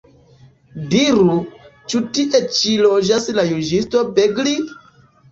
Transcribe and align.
Diru, 0.93 1.35
ĉu 1.93 1.99
tie 2.17 2.39
ĉi 2.59 2.71
loĝas 2.85 3.27
la 3.41 3.45
juĝisto 3.49 4.01
Begli? 4.17 4.55